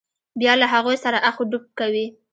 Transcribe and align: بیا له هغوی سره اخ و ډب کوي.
بیا 0.39 0.53
له 0.61 0.67
هغوی 0.73 0.97
سره 1.03 1.17
اخ 1.29 1.35
و 1.39 1.43
ډب 1.51 1.63
کوي. 1.79 2.05